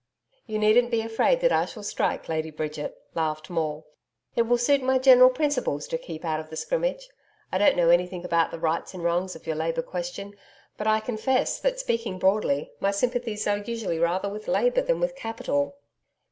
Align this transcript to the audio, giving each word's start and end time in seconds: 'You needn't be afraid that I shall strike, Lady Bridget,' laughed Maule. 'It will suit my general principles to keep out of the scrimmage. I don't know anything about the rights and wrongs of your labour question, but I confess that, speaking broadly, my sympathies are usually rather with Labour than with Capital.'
'You 0.47 0.57
needn't 0.57 0.89
be 0.89 1.01
afraid 1.01 1.41
that 1.41 1.51
I 1.51 1.65
shall 1.65 1.83
strike, 1.83 2.27
Lady 2.27 2.49
Bridget,' 2.49 2.97
laughed 3.13 3.51
Maule. 3.51 3.85
'It 4.35 4.41
will 4.41 4.57
suit 4.57 4.81
my 4.81 4.97
general 4.97 5.29
principles 5.29 5.87
to 5.89 5.97
keep 5.99 6.25
out 6.25 6.39
of 6.39 6.49
the 6.49 6.55
scrimmage. 6.55 7.07
I 7.51 7.59
don't 7.59 7.77
know 7.77 7.89
anything 7.91 8.25
about 8.25 8.49
the 8.49 8.57
rights 8.57 8.95
and 8.95 9.03
wrongs 9.03 9.35
of 9.35 9.45
your 9.45 9.55
labour 9.57 9.83
question, 9.83 10.33
but 10.75 10.87
I 10.87 11.01
confess 11.01 11.59
that, 11.59 11.79
speaking 11.79 12.17
broadly, 12.17 12.71
my 12.79 12.89
sympathies 12.89 13.45
are 13.45 13.59
usually 13.59 13.99
rather 13.99 14.27
with 14.27 14.47
Labour 14.47 14.81
than 14.81 14.99
with 14.99 15.15
Capital.' 15.15 15.75